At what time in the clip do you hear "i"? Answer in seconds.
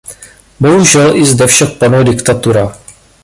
1.15-1.25